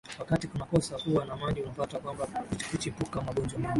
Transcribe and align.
wakati 0.19 0.47
kunakosa 0.47 0.97
kuwa 0.99 1.25
na 1.25 1.35
maji 1.35 1.61
unapata 1.61 1.99
kwamba 1.99 2.27
kuchipuka 2.71 3.21
magonjwa 3.21 3.59
mengi 3.59 3.69